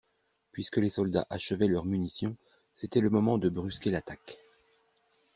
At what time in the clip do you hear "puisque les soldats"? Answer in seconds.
0.51-1.27